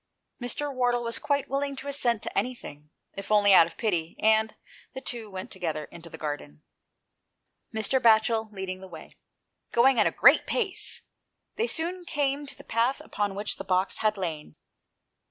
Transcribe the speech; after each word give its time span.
Mr. 0.41 0.73
Wardle 0.73 1.03
was 1.03 1.19
quite 1.19 1.47
willing 1.47 1.75
to 1.75 1.87
assent 1.87 2.23
to 2.23 2.35
anything, 2.35 2.89
if 3.13 3.31
only 3.31 3.53
out 3.53 3.67
of 3.67 3.77
pity, 3.77 4.15
and 4.19 4.55
the 4.95 4.99
two 4.99 5.29
went 5.29 5.51
together 5.51 5.85
into 5.91 6.09
the 6.09 6.17
garden, 6.17 6.63
Mr. 7.71 8.01
Batchel 8.01 8.51
leading 8.51 8.81
the 8.81 8.87
way. 8.87 9.11
Going 9.71 9.99
at 9.99 10.07
a 10.07 10.11
great 10.11 10.47
pace, 10.47 11.03
they 11.55 11.67
soon 11.67 12.03
came 12.03 12.47
to 12.47 12.57
the 12.57 12.63
path 12.63 12.99
upon 12.99 13.35
which 13.35 13.57
the 13.57 13.63
box 13.63 13.99
had 13.99 14.17
lain. 14.17 14.55